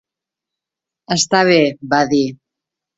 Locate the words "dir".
2.17-2.27